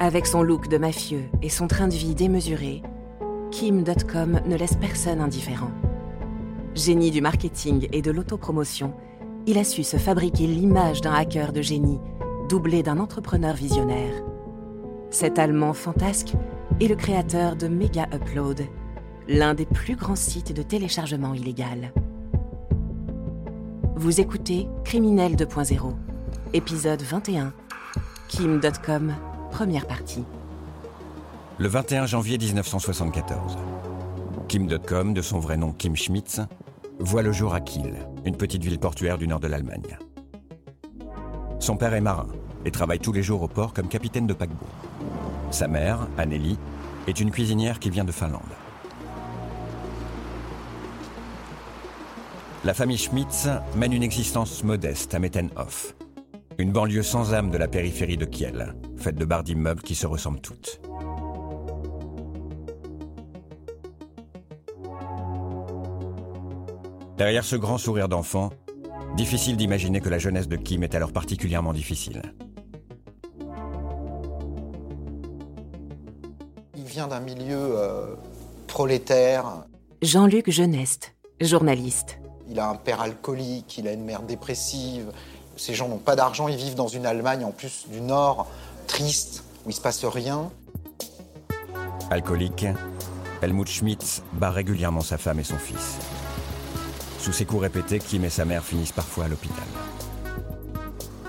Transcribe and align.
Avec 0.00 0.26
son 0.26 0.42
look 0.42 0.68
de 0.68 0.78
mafieux 0.78 1.24
et 1.42 1.48
son 1.48 1.66
train 1.66 1.88
de 1.88 1.94
vie 1.94 2.14
démesuré, 2.14 2.82
Kim.com 3.50 4.40
ne 4.46 4.56
laisse 4.56 4.76
personne 4.76 5.20
indifférent. 5.20 5.72
Génie 6.76 7.10
du 7.10 7.20
marketing 7.20 7.88
et 7.90 8.00
de 8.00 8.12
l'autopromotion, 8.12 8.94
il 9.48 9.58
a 9.58 9.64
su 9.64 9.82
se 9.82 9.96
fabriquer 9.96 10.46
l'image 10.46 11.00
d'un 11.00 11.12
hacker 11.12 11.52
de 11.52 11.62
génie, 11.62 11.98
doublé 12.48 12.84
d'un 12.84 13.00
entrepreneur 13.00 13.54
visionnaire. 13.54 14.22
Cet 15.10 15.36
Allemand 15.36 15.72
fantasque 15.72 16.34
est 16.80 16.86
le 16.86 16.94
créateur 16.94 17.56
de 17.56 17.66
Mega 17.66 18.06
Upload, 18.14 18.60
l'un 19.26 19.54
des 19.54 19.66
plus 19.66 19.96
grands 19.96 20.14
sites 20.14 20.54
de 20.54 20.62
téléchargement 20.62 21.34
illégal. 21.34 21.92
Vous 23.96 24.20
écoutez 24.20 24.68
Criminel 24.84 25.34
2.0, 25.34 25.92
épisode 26.52 27.02
21, 27.02 27.52
Kim.com, 28.28 29.14
première 29.50 29.86
partie. 29.86 30.24
Le 31.58 31.68
21 31.68 32.06
janvier 32.06 32.38
1974, 32.38 33.58
Kim.com, 34.46 35.14
de 35.14 35.22
son 35.22 35.40
vrai 35.40 35.56
nom 35.56 35.72
Kim 35.72 35.96
Schmitz, 35.96 36.40
voit 36.98 37.22
le 37.22 37.32
jour 37.32 37.54
à 37.54 37.60
Kiel, 37.60 38.06
une 38.24 38.36
petite 38.36 38.62
ville 38.62 38.78
portuaire 38.78 39.18
du 39.18 39.26
nord 39.26 39.40
de 39.40 39.48
l'Allemagne. 39.48 39.98
Son 41.58 41.76
père 41.76 41.94
est 41.94 42.00
marin 42.00 42.28
et 42.64 42.70
travaille 42.70 43.00
tous 43.00 43.12
les 43.12 43.22
jours 43.22 43.42
au 43.42 43.48
port 43.48 43.72
comme 43.72 43.88
capitaine 43.88 44.26
de 44.26 44.34
paquebot. 44.34 44.66
Sa 45.50 45.66
mère, 45.66 46.06
Anneli, 46.16 46.58
est 47.06 47.20
une 47.20 47.30
cuisinière 47.30 47.78
qui 47.78 47.90
vient 47.90 48.04
de 48.04 48.12
Finlande. 48.12 48.42
La 52.64 52.74
famille 52.74 52.98
Schmitz 52.98 53.48
mène 53.76 53.92
une 53.92 54.02
existence 54.02 54.62
modeste 54.62 55.14
à 55.14 55.18
Mettenhof, 55.18 55.94
une 56.58 56.72
banlieue 56.72 57.04
sans 57.04 57.34
âme 57.34 57.50
de 57.50 57.56
la 57.56 57.68
périphérie 57.68 58.16
de 58.16 58.24
Kiel, 58.24 58.74
faite 58.96 59.14
de 59.14 59.24
barres 59.24 59.44
d'immeubles 59.44 59.82
qui 59.82 59.94
se 59.94 60.08
ressemblent 60.08 60.40
toutes. 60.40 60.80
Derrière 67.16 67.44
ce 67.44 67.54
grand 67.54 67.78
sourire 67.78 68.08
d'enfant, 68.08 68.50
difficile 69.16 69.56
d'imaginer 69.56 70.00
que 70.00 70.08
la 70.08 70.18
jeunesse 70.18 70.48
de 70.48 70.56
Kim 70.56 70.82
est 70.82 70.94
alors 70.96 71.12
particulièrement 71.12 71.72
difficile. 71.72 72.22
Il 76.76 76.84
vient 76.84 77.06
d'un 77.06 77.20
milieu 77.20 77.56
euh, 77.56 78.14
prolétaire. 78.66 79.64
Jean-Luc 80.02 80.50
Geneste, 80.50 81.14
journaliste. 81.40 82.18
Il 82.48 82.58
a 82.58 82.68
un 82.70 82.76
père 82.76 83.00
alcoolique, 83.00 83.78
il 83.78 83.86
a 83.86 83.92
une 83.92 84.04
mère 84.04 84.22
dépressive. 84.22 85.12
Ces 85.58 85.74
gens 85.74 85.88
n'ont 85.88 85.98
pas 85.98 86.14
d'argent, 86.14 86.46
ils 86.46 86.56
vivent 86.56 86.76
dans 86.76 86.86
une 86.86 87.04
Allemagne 87.04 87.44
en 87.44 87.50
plus 87.50 87.86
du 87.88 88.00
Nord, 88.00 88.46
triste, 88.86 89.42
où 89.66 89.70
il 89.70 89.72
se 89.74 89.80
passe 89.80 90.04
rien. 90.04 90.50
Alcoolique, 92.10 92.66
Helmut 93.42 93.68
Schmitz 93.68 94.22
bat 94.34 94.50
régulièrement 94.50 95.00
sa 95.00 95.18
femme 95.18 95.40
et 95.40 95.44
son 95.44 95.58
fils. 95.58 95.98
Sous 97.18 97.32
ses 97.32 97.44
coups 97.44 97.62
répétés, 97.62 97.98
Kim 97.98 98.24
et 98.24 98.30
sa 98.30 98.44
mère 98.44 98.64
finissent 98.64 98.92
parfois 98.92 99.24
à 99.24 99.28
l'hôpital. 99.28 99.66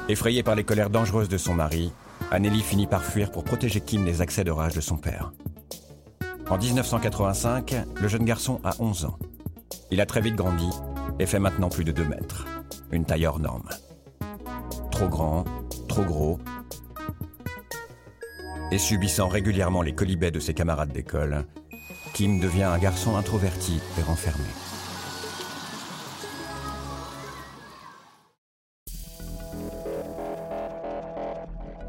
Effrayée 0.08 0.44
par 0.44 0.56
les 0.56 0.64
colères 0.64 0.92
dangereuses 0.92 1.28
de 1.28 1.38
son 1.38 1.56
mari, 1.56 1.92
Anneli 2.32 2.62
finit 2.62 2.88
par 2.88 3.04
fuir 3.04 3.32
pour 3.32 3.44
protéger 3.44 3.82
Kim 3.82 4.06
des 4.06 4.22
accès 4.22 4.44
de 4.44 4.52
rage 4.52 4.76
de 4.76 4.82
son 4.82 4.98
père. 4.98 5.32
En 6.50 6.58
1985, 6.58 7.76
le 8.00 8.08
jeune 8.08 8.26
garçon 8.26 8.62
a 8.64 8.74
11 8.80 9.06
ans. 9.06 9.18
Il 9.90 10.02
a 10.02 10.06
très 10.06 10.22
vite 10.22 10.36
grandi 10.36 10.70
et 11.18 11.26
fait 11.26 11.40
maintenant 11.40 11.70
plus 11.70 11.84
de 11.84 11.92
2 11.92 12.06
mètres. 12.06 12.46
Une 12.92 13.06
taille 13.06 13.26
hors 13.26 13.40
norme. 13.40 13.70
Trop 15.00 15.08
grand, 15.08 15.46
trop 15.88 16.04
gros. 16.04 16.40
Et 18.70 18.78
subissant 18.78 19.30
régulièrement 19.30 19.82
les 19.82 19.96
colibets 19.96 20.30
de 20.30 20.42
ses 20.42 20.54
camarades 20.54 20.92
d'école, 20.92 21.46
Kim 22.14 22.42
devient 22.42 22.64
un 22.64 22.78
garçon 22.78 23.16
introverti 23.16 23.80
et 23.98 24.02
renfermé. 24.02 24.44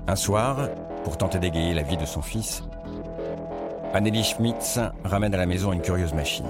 Un 0.07 0.15
soir, 0.15 0.69
pour 1.03 1.19
tenter 1.19 1.41
d'égayer 1.41 1.75
la 1.75 1.83
vie 1.83 1.97
de 1.97 2.07
son 2.07 2.23
fils, 2.23 2.63
Anneli 3.93 4.23
Schmitz 4.23 4.79
ramène 5.03 5.35
à 5.35 5.39
la 5.39 5.47
maison 5.47 5.73
une 5.73 5.83
curieuse 5.83 6.15
machine. 6.15 6.47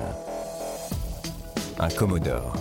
Un 1.78 1.88
Commodore. 1.88 2.52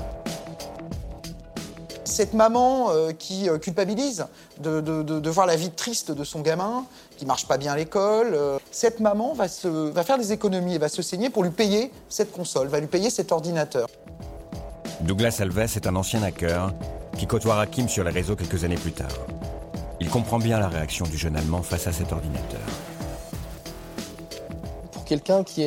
Cette 2.19 2.33
maman 2.33 2.89
euh, 2.91 3.13
qui 3.13 3.47
euh, 3.47 3.57
culpabilise 3.59 4.25
de, 4.59 4.81
de- 4.81 5.03
de- 5.03 5.21
de 5.21 5.29
voir 5.29 5.47
la 5.47 5.55
vie 5.55 5.69
triste 5.71 6.11
de 6.11 6.25
son 6.25 6.41
gamin, 6.41 6.83
qui 7.15 7.25
marche 7.25 7.47
pas 7.47 7.57
bien 7.57 7.71
à 7.71 7.77
l'école, 7.77 8.33
euh, 8.33 8.57
cette 8.71 8.99
maman 8.99 9.31
va, 9.33 9.47
se, 9.47 9.69
va 9.69 10.03
faire 10.03 10.17
des 10.17 10.33
économies 10.33 10.75
et 10.75 10.77
va 10.79 10.89
se 10.89 11.01
saigner 11.01 11.29
pour 11.29 11.43
lui 11.43 11.51
payer 11.51 11.93
cette 12.09 12.33
console, 12.33 12.67
va 12.67 12.81
lui 12.81 12.87
payer 12.87 13.09
cet 13.09 13.31
ordinateur. 13.31 13.87
Douglas 14.99 15.37
Alves 15.39 15.59
est 15.77 15.87
un 15.87 15.95
ancien 15.95 16.21
hacker 16.21 16.73
qui 17.17 17.25
côtoiera 17.25 17.65
Kim 17.67 17.87
sur 17.87 18.03
les 18.03 18.11
réseaux 18.11 18.35
quelques 18.35 18.65
années 18.65 18.75
plus 18.75 18.91
tard. 18.91 19.07
Il 20.01 20.09
comprend 20.09 20.39
bien 20.39 20.59
la 20.59 20.67
réaction 20.67 21.05
du 21.05 21.17
jeune 21.17 21.37
Allemand 21.37 21.61
face 21.63 21.87
à 21.87 21.93
cet 21.93 22.11
ordinateur. 22.11 22.59
pour 24.91 25.05
quelqu'un 25.05 25.43
qui 25.45 25.65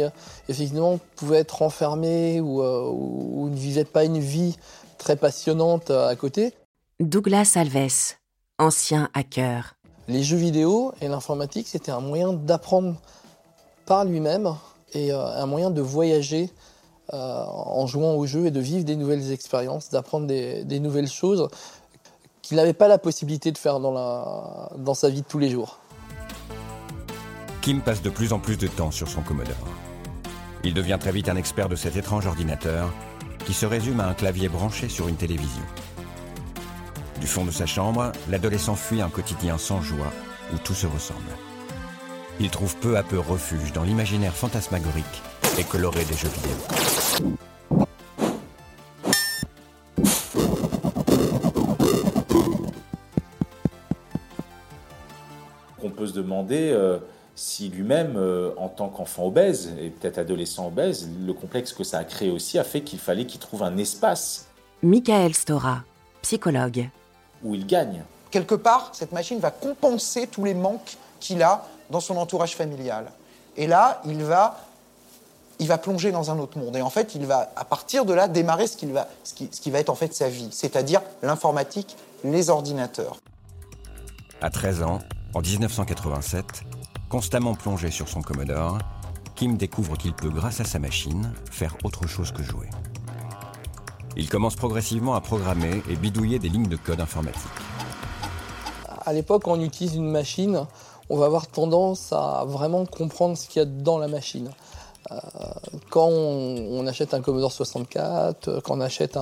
effectivement 0.49 1.01
pouvait 1.17 1.39
être 1.39 1.63
enfermé 1.63 2.41
ou, 2.41 2.61
euh, 2.63 2.89
ou 2.93 3.49
ne 3.49 3.57
vivait 3.57 3.85
pas 3.87 4.05
une 4.05 4.19
vie 4.21 4.57
très 5.03 5.17
passionnante 5.17 5.91
à 5.91 6.15
côté, 6.15 6.55
Douglas 7.01 7.55
Alves, 7.57 8.15
ancien 8.59 9.11
hacker. 9.15 9.75
les 10.07 10.23
jeux 10.23 10.37
vidéo 10.37 10.93
et 11.01 11.09
l'informatique, 11.09 11.67
c'était 11.67 11.91
un 11.91 12.01
moyen 12.01 12.33
d'apprendre 12.33 12.95
par 13.85 14.05
lui-même 14.05 14.55
et 14.95 15.13
euh, 15.13 15.43
un 15.43 15.47
moyen 15.47 15.71
de 15.71 15.81
voyager 15.81 16.51
euh, 17.13 17.17
en 17.17 17.87
jouant 17.89 18.15
aux 18.15 18.27
jeux 18.27 18.47
et 18.47 18.53
de 18.53 18.61
vivre 18.61 18.85
des 18.85 18.95
nouvelles 18.95 19.33
expériences, 19.33 19.91
d'apprendre 19.91 20.29
des, 20.29 20.65
des 20.65 20.79
nouvelles 20.79 21.09
choses 21.11 21.49
qu'il 22.41 22.57
n'avait 22.57 22.73
pas 22.73 22.87
la 22.87 22.99
possibilité 22.99 23.51
de 23.51 23.59
faire 23.59 23.81
dans, 23.81 23.93
la, 23.93 24.71
dans 24.77 24.95
sa 24.95 25.09
vie 25.09 25.23
de 25.23 25.27
tous 25.27 25.41
les 25.41 25.51
jours. 25.51 25.79
Kim 27.61 27.81
passe 27.81 28.03
de 28.03 28.11
plus 28.11 28.33
en 28.33 28.39
plus 28.39 28.57
de 28.57 28.69
temps 28.69 28.93
sur 28.93 29.09
son 29.09 29.23
Commodore. 29.23 29.57
Il 30.63 30.75
devient 30.75 30.99
très 31.01 31.11
vite 31.11 31.29
un 31.29 31.37
expert 31.37 31.69
de 31.69 31.75
cet 31.75 31.97
étrange 31.97 32.27
ordinateur 32.27 32.93
qui 33.45 33.55
se 33.55 33.67
résume 33.67 34.01
à 34.01 34.09
un 34.09 34.15
clavier 34.15 34.49
branché 34.49 34.89
sur 34.89 35.09
une 35.09 35.17
télévision. 35.17 35.63
Du 37.21 37.27
fond 37.27 37.45
de 37.45 37.51
sa 37.51 37.67
chambre, 37.67 38.13
l'adolescent 38.29 38.75
fuit 38.75 39.01
un 39.01 39.09
quotidien 39.09 39.59
sans 39.59 39.81
joie 39.81 40.13
où 40.53 40.59
tout 40.59 40.75
se 40.75 40.87
ressemble. 40.87 41.21
Il 42.41 42.51
trouve 42.51 42.77
peu 42.77 42.97
à 42.97 43.03
peu 43.03 43.19
refuge 43.19 43.73
dans 43.73 43.85
l'imaginaire 43.85 44.35
fantasmagorique 44.35 45.23
et 45.59 45.65
coloré 45.65 46.05
des 46.05 46.15
jeux 46.15 46.29
vidéo. 46.29 46.57
On 55.83 55.91
peut 55.91 56.07
se 56.07 56.15
demander 56.15 56.71
euh, 56.73 56.99
si 57.35 57.69
lui-même, 57.69 58.15
euh, 58.17 58.51
en 58.57 58.69
tant 58.69 58.89
qu'enfant 58.89 59.27
obèse, 59.27 59.73
et 59.81 59.91
peut-être 59.91 60.19
adolescent 60.19 60.67
obèse, 60.67 61.09
le 61.27 61.33
complexe 61.33 61.73
que 61.73 61.85
ça 61.85 61.99
a 61.99 62.05
créé 62.05 62.31
aussi 62.31 62.59
a 62.59 62.65
fait 62.65 62.83
qu'il 62.83 62.99
fallait 62.99 63.27
qu'il 63.27 63.41
trouve 63.41 63.63
un 63.63 63.77
espace 63.79 64.49
Michael 64.83 65.35
Stora, 65.35 65.85
psychologue. 66.23 66.89
où 67.45 67.55
il 67.55 67.67
gagne. 67.67 68.03
Quelque 68.31 68.55
part, 68.55 68.91
cette 68.93 69.13
machine 69.13 69.39
va 69.39 69.51
compenser 69.51 70.27
tous 70.27 70.45
les 70.45 70.55
manques 70.55 70.97
qu'il 71.21 71.43
a 71.43 71.65
dans 71.91 72.01
son 72.01 72.17
entourage 72.17 72.57
familial. 72.57 73.13
Et 73.57 73.67
là, 73.67 74.01
il 74.07 74.25
va, 74.25 74.59
il 75.59 75.69
va 75.69 75.79
plonger 75.79 76.11
dans 76.11 76.31
un 76.31 76.39
autre 76.39 76.59
monde. 76.59 76.77
Et 76.77 76.83
en 76.83 76.91
fait, 76.91 77.15
il 77.15 77.27
va, 77.27 77.53
à 77.55 77.65
partir 77.65 78.05
de 78.05 78.13
là, 78.13 78.27
démarrer 78.27 78.67
ce, 78.67 78.77
qu'il 78.77 78.93
va, 78.93 79.09
ce, 79.23 79.35
qui, 79.35 79.49
ce 79.53 79.61
qui 79.61 79.71
va 79.71 79.79
être 79.79 79.91
en 79.91 79.95
fait 79.95 80.15
sa 80.15 80.29
vie, 80.29 80.49
c'est-à-dire 80.51 81.01
l'informatique, 81.23 81.97
les 82.25 82.51
ordinateurs. 82.51 83.19
À 84.41 84.51
13 84.51 84.83
ans, 84.83 84.99
en 85.35 85.41
1987, 85.41 86.45
constamment 87.13 87.55
plongé 87.55 87.91
sur 87.91 88.09
son 88.09 88.23
Commodore, 88.23 88.79
Kim 89.35 89.59
découvre 89.59 89.99
qu'il 89.99 90.15
peut, 90.15 90.31
grâce 90.31 90.61
à 90.61 90.65
sa 90.65 90.79
machine, 90.79 91.31
faire 91.51 91.77
autre 91.85 92.09
chose 92.09 92.33
que 92.33 92.43
jouer. 92.43 92.71
Il 94.17 94.31
commence 94.31 94.57
progressivement 94.57 95.13
à 95.13 95.21
programmer 95.21 95.83
et 95.91 95.97
bidouiller 95.97 96.39
des 96.39 96.49
lignes 96.49 96.71
de 96.71 96.77
code 96.77 97.01
informatique. 97.01 97.43
À 99.05 99.13
l'époque, 99.13 99.43
quand 99.43 99.53
on 99.53 99.61
utilise 99.61 99.95
une 99.95 100.11
machine, 100.11 100.65
on 101.11 101.19
va 101.19 101.27
avoir 101.27 101.49
tendance 101.49 102.15
à 102.15 102.45
vraiment 102.47 102.87
comprendre 102.87 103.37
ce 103.37 103.47
qu'il 103.47 103.61
y 103.61 103.63
a 103.63 103.67
dans 103.67 103.99
la 103.99 104.09
machine. 104.09 104.51
Euh, 105.11 105.19
quand 105.91 106.09
on, 106.09 106.87
achète 106.87 107.13
un 107.13 107.21
Commodore 107.21 107.53
64, 107.53 108.49
euh, 108.49 108.61
quand 108.63 108.79
on 108.79 108.81
achète 108.81 109.19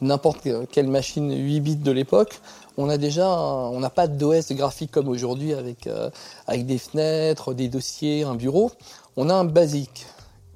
n'importe 0.00 0.48
quelle 0.70 0.88
machine 0.88 1.30
8 1.30 1.60
bits 1.60 1.76
de 1.76 1.92
l'époque, 1.92 2.40
on 2.76 2.88
a 2.88 2.98
déjà, 2.98 3.28
on 3.28 3.78
n'a 3.80 3.90
pas 3.90 4.06
d'OS 4.06 4.52
graphique 4.52 4.90
comme 4.90 5.08
aujourd'hui 5.08 5.54
avec, 5.54 5.86
euh, 5.86 6.10
avec 6.46 6.66
des 6.66 6.78
fenêtres, 6.78 7.54
des 7.54 7.68
dossiers, 7.68 8.24
un 8.24 8.34
bureau. 8.34 8.72
On 9.16 9.28
a 9.28 9.34
un 9.34 9.44
basique 9.44 10.06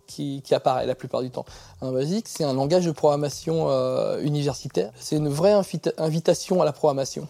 qui, 0.07 0.43
apparaît 0.53 0.87
la 0.87 0.95
plupart 0.95 1.21
du 1.21 1.31
temps. 1.31 1.45
Un 1.83 1.93
basique, 1.93 2.27
c'est 2.29 2.45
un 2.45 2.55
langage 2.55 2.87
de 2.87 2.91
programmation 2.91 3.69
euh, 3.69 4.21
universitaire. 4.23 4.91
C'est 4.99 5.17
une 5.17 5.29
vraie 5.29 5.53
invita- 5.53 5.93
invitation 5.99 6.63
à 6.63 6.65
la 6.65 6.73
programmation. 6.73 7.29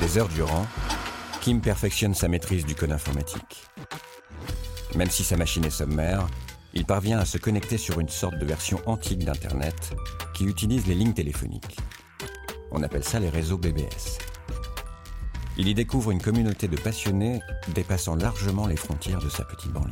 Des 0.00 0.18
heures 0.18 0.28
durant, 0.28 0.66
Kim 1.40 1.60
perfectionne 1.60 2.14
sa 2.14 2.28
maîtrise 2.28 2.64
du 2.64 2.76
code 2.76 2.92
informatique. 2.92 3.64
Même 4.94 5.10
si 5.10 5.24
sa 5.24 5.36
machine 5.36 5.64
est 5.64 5.70
sommaire, 5.70 6.26
il 6.72 6.84
parvient 6.84 7.18
à 7.18 7.24
se 7.24 7.38
connecter 7.38 7.78
sur 7.78 7.98
une 7.98 8.08
sorte 8.08 8.38
de 8.38 8.44
version 8.44 8.78
antique 8.86 9.24
d'Internet 9.24 9.92
qui 10.34 10.44
utilise 10.44 10.86
les 10.86 10.94
lignes 10.94 11.14
téléphoniques. 11.14 11.78
On 12.78 12.82
appelle 12.82 13.04
ça 13.04 13.18
les 13.18 13.30
réseaux 13.30 13.56
BBS. 13.56 14.18
Il 15.56 15.66
y 15.66 15.72
découvre 15.72 16.10
une 16.10 16.20
communauté 16.20 16.68
de 16.68 16.76
passionnés 16.76 17.40
dépassant 17.74 18.16
largement 18.16 18.66
les 18.66 18.76
frontières 18.76 19.18
de 19.18 19.30
sa 19.30 19.44
petite 19.44 19.72
banlieue. 19.72 19.88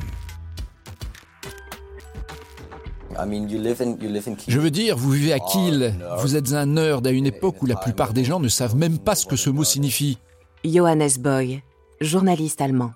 Je 4.47 4.59
veux 4.59 4.69
dire, 4.69 4.97
vous 4.97 5.09
vivez 5.09 5.33
à 5.33 5.39
Kiel, 5.39 5.95
vous 6.19 6.35
êtes 6.35 6.53
un 6.53 6.67
nerd 6.67 7.07
à 7.07 7.09
une 7.09 7.25
époque 7.25 7.63
où 7.63 7.65
la 7.65 7.75
plupart 7.75 8.13
des 8.13 8.23
gens 8.23 8.39
ne 8.39 8.49
savent 8.49 8.75
même 8.75 8.99
pas 8.99 9.15
ce 9.15 9.25
que 9.25 9.35
ce 9.35 9.49
mot 9.49 9.63
signifie. 9.63 10.19
Johannes 10.63 11.17
Boy, 11.17 11.63
journaliste 12.01 12.61
allemand. 12.61 12.91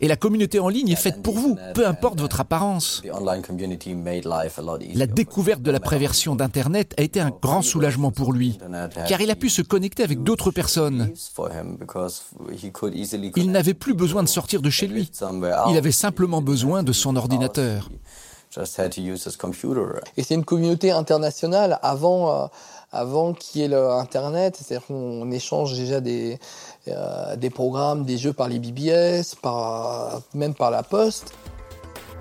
Et 0.00 0.08
la 0.08 0.16
communauté 0.16 0.58
en 0.58 0.68
ligne 0.68 0.90
est 0.90 0.96
faite 0.96 1.22
pour 1.22 1.34
vous, 1.38 1.58
peu 1.74 1.86
importe 1.86 2.20
votre 2.20 2.40
apparence. 2.40 3.02
La 4.94 5.06
découverte 5.06 5.62
de 5.62 5.70
la 5.70 5.80
préversion 5.80 6.36
d'Internet 6.36 6.94
a 6.98 7.02
été 7.02 7.20
un 7.20 7.30
grand 7.30 7.62
soulagement 7.62 8.10
pour 8.10 8.32
lui, 8.32 8.58
car 9.08 9.20
il 9.20 9.30
a 9.30 9.36
pu 9.36 9.48
se 9.48 9.62
connecter 9.62 10.02
avec 10.02 10.22
d'autres 10.22 10.50
personnes. 10.50 11.12
Il 13.36 13.50
n'avait 13.50 13.74
plus 13.74 13.94
besoin 13.94 14.22
de 14.22 14.28
sortir 14.28 14.62
de 14.62 14.70
chez 14.70 14.86
lui. 14.86 15.10
Il 15.68 15.76
avait 15.76 15.92
simplement 15.92 16.42
besoin 16.42 16.82
de 16.82 16.92
son 16.92 17.16
ordinateur. 17.16 17.88
Et 20.16 20.22
c'est 20.22 20.34
une 20.34 20.44
communauté 20.44 20.90
internationale 20.90 21.78
avant, 21.82 22.32
euh, 22.32 22.46
avant 22.92 23.32
qu'il 23.32 23.60
y 23.60 23.64
ait 23.64 23.68
l'Internet. 23.68 24.56
C'est-à-dire 24.56 24.86
qu'on 24.86 25.30
échange 25.30 25.74
déjà 25.74 26.00
des, 26.00 26.38
euh, 26.88 27.36
des 27.36 27.50
programmes, 27.50 28.04
des 28.04 28.18
jeux 28.18 28.32
par 28.32 28.48
les 28.48 28.58
BBS, 28.58 29.34
par, 29.40 30.20
même 30.34 30.54
par 30.54 30.70
la 30.70 30.82
poste. 30.82 31.34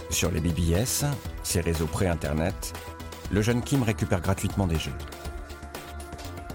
Sur 0.09 0.31
les 0.31 0.39
BBS, 0.39 1.05
ces 1.43 1.61
réseaux 1.61 1.87
pré-Internet, 1.87 2.73
le 3.31 3.41
jeune 3.41 3.61
Kim 3.61 3.83
récupère 3.83 4.21
gratuitement 4.21 4.67
des 4.67 4.77
jeux. 4.77 4.95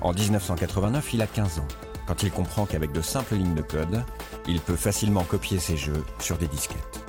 En 0.00 0.12
1989, 0.12 1.14
il 1.14 1.23
a 1.23 1.26
15 1.26 1.59
ans, 1.59 1.69
quand 2.06 2.23
il 2.23 2.31
comprend 2.31 2.67
qu'avec 2.67 2.93
de 2.93 3.00
simples 3.00 3.37
lignes 3.37 3.55
de 3.55 3.62
code, 3.62 4.03
il 4.49 4.61
peut 4.61 4.76
facilement 4.76 5.23
copier 5.23 5.59
ses 5.59 5.76
jeux 5.76 6.05
sur 6.19 6.37
des 6.38 6.49
disquettes. 6.49 7.05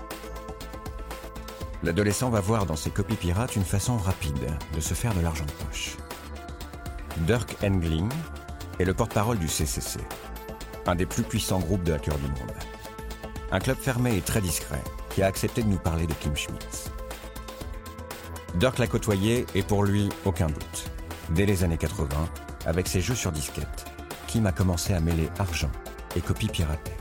L'adolescent 1.81 2.29
va 2.29 2.39
voir 2.39 2.65
dans 2.65 2.75
ses 2.75 2.91
copies 2.91 3.15
pirates 3.15 3.55
une 3.55 3.65
façon 3.65 3.97
rapide 3.97 4.57
de 4.73 4.79
se 4.79 4.93
faire 4.93 5.13
de 5.13 5.21
l'argent 5.21 5.45
de 5.45 5.65
poche. 5.65 5.97
Dirk 7.21 7.55
Engling 7.63 8.09
est 8.79 8.85
le 8.85 8.93
porte-parole 8.93 9.37
du 9.37 9.47
CCC, 9.47 9.99
un 10.87 10.95
des 10.95 11.05
plus 11.05 11.23
puissants 11.23 11.59
groupes 11.59 11.83
de 11.83 11.93
hackers 11.93 12.17
du 12.17 12.27
monde. 12.27 12.51
Un 13.51 13.59
club 13.59 13.77
fermé 13.77 14.17
et 14.17 14.21
très 14.21 14.41
discret 14.41 14.81
qui 15.11 15.21
a 15.21 15.27
accepté 15.27 15.61
de 15.63 15.67
nous 15.67 15.77
parler 15.77 16.07
de 16.07 16.13
Kim 16.13 16.35
Schmitz. 16.35 16.89
Dirk 18.55 18.79
l'a 18.79 18.87
côtoyé 18.87 19.45
et 19.55 19.61
pour 19.61 19.83
lui, 19.83 20.09
aucun 20.25 20.47
doute. 20.47 20.91
Dès 21.29 21.45
les 21.45 21.63
années 21.63 21.77
80, 21.77 22.07
avec 22.65 22.87
ses 22.87 22.99
jeux 22.99 23.15
sur 23.15 23.31
disquette, 23.31 23.85
Kim 24.27 24.45
a 24.47 24.51
commencé 24.51 24.93
à 24.93 24.99
mêler 24.99 25.29
argent 25.39 25.71
et 26.15 26.21
copies 26.21 26.47
piratées. 26.47 26.91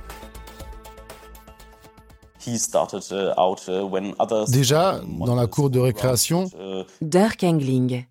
Uh, 2.44 2.58
uh, 2.58 4.50
Déjà, 4.50 5.00
dans 5.04 5.34
la 5.36 5.46
cour 5.46 5.70
de 5.70 5.78
récréation, 5.78 6.50
uh, 6.58 6.82
Dirk 7.00 7.44
Engling, 7.44 8.04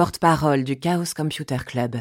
porte-parole 0.00 0.64
du 0.64 0.78
Chaos 0.78 1.12
Computer 1.14 1.58
Club. 1.58 1.96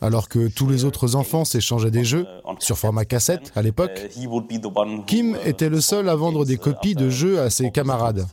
Alors 0.00 0.28
que 0.28 0.46
tous 0.46 0.68
les 0.68 0.84
autres 0.84 1.16
enfants 1.16 1.44
s'échangeaient 1.44 1.90
des 1.90 2.04
jeux, 2.04 2.24
sur 2.60 2.78
format 2.78 3.04
cassette 3.04 3.50
à 3.56 3.62
l'époque, 3.62 4.08
Kim 5.08 5.36
était 5.44 5.68
le 5.68 5.80
seul 5.80 6.08
à 6.08 6.14
vendre 6.14 6.44
des 6.44 6.58
copies 6.58 6.94
de 6.94 7.10
jeux 7.10 7.40
à 7.40 7.50
ses 7.50 7.72
camarades. 7.72 8.24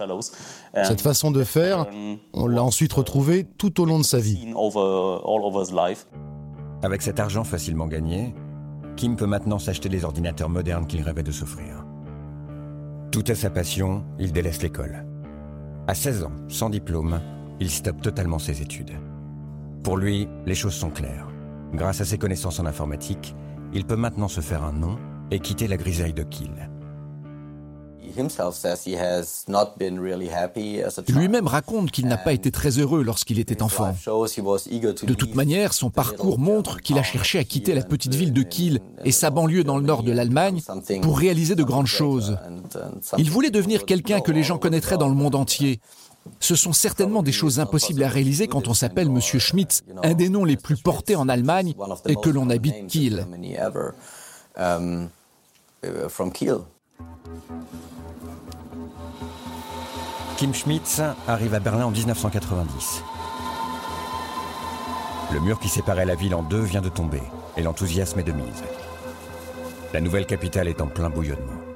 Cette 0.83 1.01
façon 1.01 1.31
de 1.31 1.43
faire, 1.43 1.87
on 2.33 2.45
l'a 2.45 2.61
ensuite 2.61 2.93
retrouvé 2.93 3.47
tout 3.57 3.81
au 3.81 3.85
long 3.85 3.97
de 3.97 4.03
sa 4.03 4.19
vie. 4.19 4.53
Avec 6.83 7.01
cet 7.01 7.19
argent 7.19 7.43
facilement 7.43 7.87
gagné, 7.87 8.35
Kim 8.97 9.15
peut 9.15 9.25
maintenant 9.25 9.57
s'acheter 9.57 9.89
les 9.89 10.05
ordinateurs 10.05 10.49
modernes 10.49 10.85
qu'il 10.85 11.01
rêvait 11.01 11.23
de 11.23 11.31
s'offrir. 11.31 11.83
Tout 13.11 13.31
est 13.31 13.35
sa 13.35 13.49
passion, 13.49 14.05
il 14.19 14.31
délaisse 14.31 14.61
l'école. 14.61 15.07
À 15.87 15.95
16 15.95 16.23
ans, 16.25 16.33
sans 16.49 16.69
diplôme, 16.69 17.19
il 17.59 17.69
stoppe 17.69 18.01
totalement 18.01 18.39
ses 18.39 18.61
études. 18.61 18.93
Pour 19.83 19.97
lui, 19.97 20.27
les 20.45 20.55
choses 20.55 20.73
sont 20.73 20.89
claires. 20.89 21.27
Grâce 21.73 22.01
à 22.01 22.05
ses 22.05 22.17
connaissances 22.17 22.59
en 22.59 22.65
informatique, 22.65 23.35
il 23.73 23.85
peut 23.85 23.95
maintenant 23.95 24.27
se 24.27 24.41
faire 24.41 24.63
un 24.63 24.73
nom 24.73 24.97
et 25.31 25.39
quitter 25.39 25.67
la 25.67 25.77
grisaille 25.77 26.13
de 26.13 26.23
Kiel. 26.23 26.69
Lui-même 31.09 31.47
raconte 31.47 31.91
qu'il 31.91 32.07
n'a 32.07 32.17
pas 32.17 32.33
été 32.33 32.51
très 32.51 32.79
heureux 32.79 33.03
lorsqu'il 33.03 33.39
était 33.39 33.61
enfant. 33.61 33.93
De 33.93 35.13
toute 35.13 35.35
manière, 35.35 35.73
son 35.73 35.89
parcours 35.89 36.39
montre 36.39 36.81
qu'il 36.81 36.97
a 36.97 37.03
cherché 37.03 37.37
à 37.39 37.43
quitter 37.43 37.75
la 37.75 37.83
petite 37.83 38.15
ville 38.15 38.33
de 38.33 38.43
Kiel 38.43 38.79
et 39.03 39.11
sa 39.11 39.29
banlieue 39.29 39.63
dans 39.63 39.77
le 39.77 39.83
nord 39.83 40.03
de 40.03 40.11
l'Allemagne 40.11 40.61
pour 41.01 41.19
réaliser 41.19 41.55
de 41.55 41.63
grandes 41.63 41.87
choses. 41.87 42.37
Il 43.17 43.29
voulait 43.29 43.51
devenir 43.51 43.85
quelqu'un 43.85 44.21
que 44.21 44.31
les 44.31 44.43
gens 44.43 44.57
connaîtraient 44.57 44.97
dans 44.97 45.09
le 45.09 45.15
monde 45.15 45.35
entier. 45.35 45.79
Ce 46.39 46.55
sont 46.55 46.73
certainement 46.73 47.23
des 47.23 47.31
choses 47.31 47.59
impossibles 47.59 48.03
à 48.03 48.09
réaliser 48.09 48.47
quand 48.47 48.67
on 48.67 48.73
s'appelle 48.73 49.09
Monsieur 49.09 49.39
Schmitz, 49.39 49.81
un 50.03 50.13
des 50.13 50.29
noms 50.29 50.45
les 50.45 50.57
plus 50.57 50.77
portés 50.77 51.15
en 51.15 51.29
Allemagne 51.29 51.73
et 52.05 52.15
que 52.15 52.29
l'on 52.29 52.49
habite 52.49 52.87
Kiel. 52.87 53.25
Kim 60.37 60.53
Schmitz 60.53 61.01
arrive 61.27 61.53
à 61.55 61.59
Berlin 61.59 61.85
en 61.85 61.91
1990. 61.91 63.01
Le 65.33 65.39
mur 65.39 65.59
qui 65.59 65.67
séparait 65.67 66.05
la 66.05 66.15
ville 66.15 66.35
en 66.35 66.43
deux 66.43 66.61
vient 66.61 66.81
de 66.81 66.89
tomber 66.89 67.21
et 67.57 67.63
l'enthousiasme 67.63 68.19
est 68.19 68.23
de 68.23 68.31
mise. 68.31 68.63
La 69.93 70.01
nouvelle 70.01 70.25
capitale 70.25 70.67
est 70.67 70.79
en 70.79 70.87
plein 70.87 71.09
bouillonnement. 71.09 71.66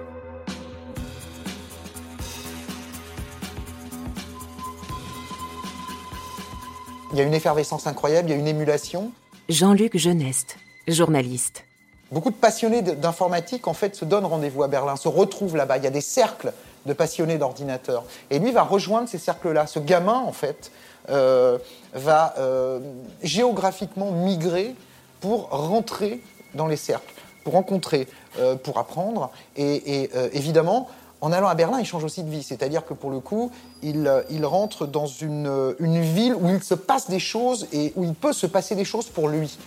Il 7.13 7.17
y 7.17 7.21
a 7.21 7.25
une 7.25 7.33
effervescence 7.33 7.87
incroyable, 7.87 8.29
il 8.29 8.31
y 8.31 8.35
a 8.35 8.37
une 8.37 8.47
émulation. 8.47 9.11
Jean-Luc 9.49 9.97
Geneste, 9.97 10.55
journaliste. 10.87 11.65
Beaucoup 12.11 12.29
de 12.29 12.35
passionnés 12.35 12.81
d'informatique, 12.81 13.67
en 13.67 13.73
fait, 13.73 13.95
se 13.95 14.05
donnent 14.05 14.25
rendez-vous 14.25 14.63
à 14.63 14.69
Berlin, 14.69 14.95
se 14.95 15.09
retrouvent 15.09 15.57
là-bas. 15.57 15.77
Il 15.77 15.83
y 15.83 15.87
a 15.87 15.91
des 15.91 16.01
cercles 16.01 16.53
de 16.85 16.93
passionnés 16.93 17.37
d'ordinateurs. 17.37 18.05
Et 18.29 18.39
lui 18.39 18.51
va 18.51 18.63
rejoindre 18.63 19.09
ces 19.09 19.17
cercles-là. 19.17 19.67
Ce 19.67 19.79
gamin, 19.79 20.19
en 20.19 20.31
fait, 20.31 20.71
euh, 21.09 21.57
va 21.93 22.33
euh, 22.37 22.79
géographiquement 23.23 24.11
migrer 24.11 24.75
pour 25.19 25.49
rentrer 25.49 26.21
dans 26.53 26.67
les 26.67 26.77
cercles, 26.77 27.13
pour 27.43 27.53
rencontrer, 27.53 28.07
euh, 28.39 28.55
pour 28.55 28.77
apprendre. 28.77 29.31
Et, 29.57 30.09
évidemment, 30.33 30.89
en 31.21 31.31
allant 31.31 31.47
à 31.47 31.55
Berlin, 31.55 31.79
il 31.79 31.85
change 31.85 32.03
aussi 32.03 32.23
de 32.23 32.29
vie. 32.29 32.43
C'est-à-dire 32.43 32.85
que 32.85 32.93
pour 32.93 33.11
le 33.11 33.19
coup, 33.19 33.51
il, 33.83 34.11
il 34.29 34.45
rentre 34.45 34.87
dans 34.87 35.05
une, 35.05 35.75
une, 35.79 36.01
ville 36.01 36.35
où 36.35 36.49
il 36.49 36.63
se 36.63 36.73
passe 36.73 37.09
des 37.09 37.19
choses 37.19 37.67
et 37.71 37.93
où 37.95 38.03
il 38.03 38.13
peut 38.13 38.33
se 38.33 38.47
passer 38.47 38.75
des 38.75 38.85
choses 38.85 39.07
pour 39.07 39.29
lui. 39.29 39.57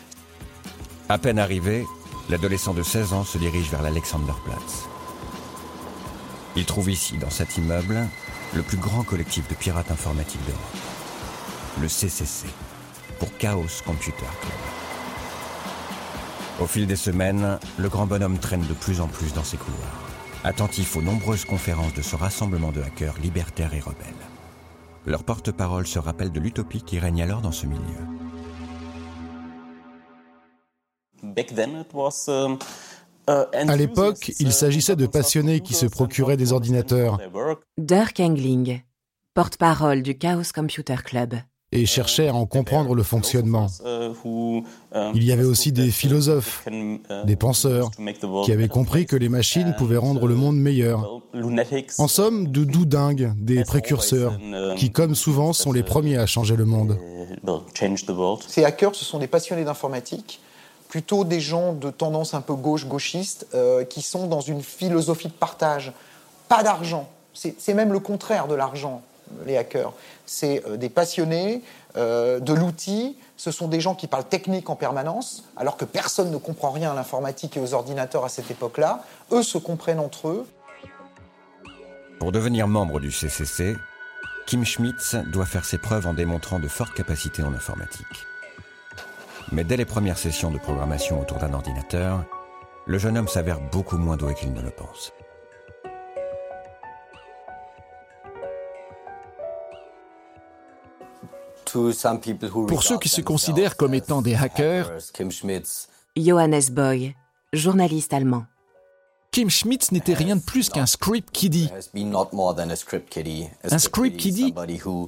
À 1.09 1.19
peine 1.19 1.39
arrivé, 1.39 1.87
l'adolescent 2.29 2.75
de 2.75 2.83
16 2.83 3.13
ans 3.13 3.25
se 3.25 3.39
dirige 3.39 3.71
vers 3.71 3.83
l'Alexanderplatz. 3.83 4.89
Il 6.57 6.65
trouve 6.65 6.91
ici, 6.91 7.19
dans 7.19 7.31
cet 7.31 7.57
immeuble, 7.57 8.09
le 8.55 8.63
plus 8.63 8.77
grand 8.77 9.03
collectif 9.03 9.49
de 9.49 9.55
pirates 9.55 9.91
informatiques 9.91 10.45
d'Europe, 10.47 10.63
le 11.81 11.89
CCC, 11.89 12.47
pour 13.19 13.37
Chaos 13.39 13.83
Computer 13.85 14.27
Club. 14.41 14.53
Au 16.61 16.67
fil 16.67 16.87
des 16.87 16.97
semaines, 16.97 17.59
le 17.79 17.89
grand 17.89 18.07
bonhomme 18.07 18.39
traîne 18.39 18.65
de 18.67 18.75
plus 18.75 19.01
en 19.01 19.09
plus 19.09 19.33
dans 19.35 19.43
ses 19.43 19.57
couloirs, 19.57 20.04
attentif 20.45 20.97
aux 20.97 21.03
nombreuses 21.03 21.45
conférences 21.45 21.95
de 21.95 22.03
ce 22.03 22.15
rassemblement 22.15 22.71
de 22.71 22.83
hackers 22.83 23.19
libertaires 23.19 23.75
et 23.75 23.81
rebelles. 23.81 24.15
Leur 25.07 25.25
porte-parole 25.25 25.87
se 25.87 25.99
rappelle 25.99 26.31
de 26.31 26.41
l'utopie 26.41 26.83
qui 26.83 26.99
règne 26.99 27.23
alors 27.23 27.41
dans 27.41 27.53
ce 27.53 27.67
milieu. 27.67 27.81
Um, 31.23 32.59
euh, 33.31 33.47
à 33.53 33.77
l'époque, 33.77 34.33
il 34.39 34.53
s'agissait 34.53 34.97
de 34.97 35.07
passionnés 35.07 35.61
qui 35.61 35.75
se 35.75 35.87
procuraient 35.87 36.37
des 36.37 36.53
ordinateurs. 36.53 37.19
Dirk 37.79 38.21
Engling, 38.21 38.83
porte-parole 39.33 40.03
du 40.03 40.17
Chaos 40.17 40.53
Computer 40.55 40.97
Club. 41.05 41.35
Et 41.77 41.87
cherchait 41.87 42.29
à 42.29 42.35
en 42.35 42.47
comprendre 42.47 42.95
le 42.95 43.03
fonctionnement. 43.03 43.67
Il 44.25 45.25
y 45.25 45.33
avait 45.33 45.45
aussi 45.45 45.73
des 45.73 45.91
philosophes, 45.91 46.65
des 47.25 47.37
penseurs, 47.37 47.91
qui 48.45 48.53
avaient 48.53 48.69
compris 48.69 49.07
que 49.07 49.17
les 49.17 49.29
machines 49.29 49.75
pouvaient 49.77 49.97
rendre 49.97 50.27
le 50.27 50.37
monde 50.37 50.57
meilleur. 50.57 51.21
En 51.99 52.09
somme, 52.09 52.49
de 52.49 52.65
doudingues, 52.65 53.33
des 53.37 53.65
précurseurs, 53.65 54.39
qui 54.77 54.93
comme 54.93 55.15
souvent 55.15 55.53
sont 55.53 55.73
les 55.73 55.83
premiers 55.83 56.17
à 56.17 56.27
changer 56.27 56.57
le 56.57 56.65
monde. 56.65 56.97
Ces 58.47 58.65
hackers, 58.65 58.95
ce 58.95 59.05
sont 59.05 59.19
des 59.19 59.27
passionnés 59.27 59.65
d'informatique 59.65 60.41
plutôt 60.95 61.25
des 61.25 61.41
gens 61.41 61.73
de 61.73 61.91
tendance 61.91 62.35
un 62.35 62.41
peu 62.41 62.55
gauche-gauchiste 62.55 63.49
euh, 63.53 63.83
qui 63.83 64.01
sont 64.01 64.29
dans 64.29 64.41
une 64.41 64.63
philosophie 64.63 65.27
de 65.27 65.33
partage. 65.33 65.93
Pas 66.49 66.63
d'argent. 66.63 67.09
C'est 67.33 67.75
même 67.75 67.93
le 67.93 67.99
contraire 67.99 68.47
de 68.47 68.55
l'argent, 68.55 69.03
les 69.47 69.57
hackers. 69.57 69.93
C'est 70.27 70.63
euh, 70.67 70.77
des 70.77 70.89
passionnés, 70.89 71.63
euh, 71.97 72.41
de 72.41 72.53
l'outil. 72.53 73.17
Ce 73.37 73.51
sont 73.51 73.69
des 73.69 73.81
gens 73.81 73.95
qui 73.95 74.07
parlent 74.07 74.29
technique 74.29 74.71
en 74.71 74.77
permanence, 74.77 75.45
alors 75.57 75.77
que 75.77 75.85
personne 75.85 76.31
ne 76.31 76.37
comprend 76.37 76.71
rien 76.71 76.93
à 76.93 76.95
l'informatique 76.95 77.57
et 77.57 77.61
aux 77.61 77.75
ordinateurs 77.75 78.25
à 78.25 78.29
cette 78.29 78.51
époque-là. 78.51 79.05
Eux 79.33 79.43
se 79.43 79.59
comprennent 79.59 80.01
entre 80.01 80.29
eux. 80.29 80.47
Pour 82.19 82.33
devenir 82.33 82.69
membre 82.69 83.01
du 83.01 83.11
CCC, 83.11 83.77
Kim 84.47 84.65
Schmitz 84.65 85.17
doit 85.33 85.47
faire 85.47 85.65
ses 85.65 85.79
preuves 85.79 86.07
en 86.07 86.15
démontrant 86.15 86.59
de 86.59 86.69
fortes 86.69 86.95
capacités 86.95 87.43
en 87.43 87.55
informatique. 87.55 88.07
Mais 89.53 89.65
dès 89.65 89.77
les 89.77 89.85
premières 89.85 90.19
sessions 90.19 90.51
de 90.51 90.59
programmation 90.59 91.21
autour 91.21 91.39
d'un 91.39 91.53
ordinateur, 91.53 92.25
le 92.87 92.99
jeune 92.99 93.17
homme 93.17 93.29
s'avère 93.29 93.61
beaucoup 93.61 93.99
moins 93.99 94.17
doué 94.17 94.35
qu'il 94.35 94.53
ne 94.53 94.61
le 94.61 94.71
pense. 94.71 95.13
Pour 102.69 102.83
ceux 102.83 102.99
qui 102.99 103.09
se 103.09 103.21
considèrent 103.21 103.77
comme 103.77 103.95
étant 103.95 104.23
des 104.23 104.35
hackers, 104.35 104.91
Johannes 106.17 106.63
Boy, 106.71 107.15
journaliste 107.53 108.13
allemand. 108.13 108.45
Kim 109.33 109.51
Schmitz 109.51 109.91
n'était 109.91 110.15
rien 110.15 110.37
de 110.37 110.41
plus 110.41 110.71
qu'un 110.71 110.87
script 110.87 111.29
kiddie. 111.33 111.69
Un 113.69 113.79
script 113.79 114.17
kiddie 114.17 114.55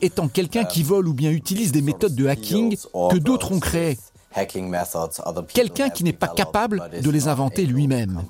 étant 0.03 0.27
quelqu'un 0.27 0.65
qui 0.65 0.83
vole 0.83 1.07
ou 1.07 1.15
bien 1.15 1.31
utilise 1.31 1.71
des 1.71 1.83
méthodes 1.83 2.17
de 2.17 2.27
hacking 2.27 2.77
que 2.77 3.19
d'autres 3.19 3.53
ont 3.53 3.61
créées. 3.61 3.99
Quelqu'un 5.55 5.91
qui 5.91 6.03
n'est 6.03 6.13
pas 6.13 6.27
capable 6.27 6.91
de 7.01 7.09
les 7.09 7.29
inventer 7.29 7.67
lui-même. 7.67 8.23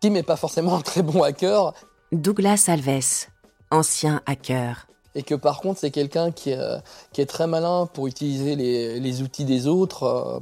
Kim 0.00 0.12
n'est 0.12 0.22
pas 0.24 0.36
forcément 0.36 0.74
un 0.74 0.80
très 0.80 1.02
bon 1.02 1.22
hacker. 1.22 1.74
Douglas 2.10 2.64
Alves, 2.66 3.28
ancien 3.70 4.20
hacker. 4.26 4.88
Et 5.14 5.22
que 5.22 5.34
par 5.34 5.60
contre, 5.60 5.80
c'est 5.80 5.90
quelqu'un 5.90 6.32
qui, 6.32 6.50
est 6.50 7.26
très 7.26 7.46
malin 7.46 7.88
pour 7.92 8.06
utiliser 8.06 8.56
les, 8.56 9.22
outils 9.22 9.44
des 9.44 9.66
autres, 9.66 10.40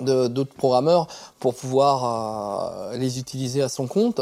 euh, 0.00 0.28
d'autres 0.28 0.54
programmeurs, 0.54 1.08
pour 1.40 1.54
pouvoir 1.54 2.92
euh, 2.92 2.96
les 2.96 3.18
utiliser 3.18 3.62
à 3.62 3.68
son 3.68 3.86
compte. 3.86 4.20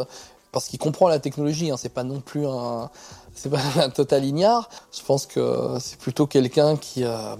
Parce 0.52 0.66
qu'il 0.66 0.78
comprend 0.78 1.08
la 1.08 1.18
technologie, 1.18 1.70
hein, 1.70 1.76
c'est 1.78 1.92
pas 1.92 2.04
non 2.04 2.20
plus 2.20 2.46
un, 2.46 2.90
c'est 3.34 3.50
pas 3.50 3.60
un 3.82 3.90
total 3.90 4.24
ignare. 4.24 4.68
Je 4.92 5.02
pense 5.02 5.26
que 5.26 5.76
c'est 5.80 5.98
plutôt 5.98 6.26
quelqu'un 6.26 6.76
qui, 6.76 7.04
euh, 7.04 7.36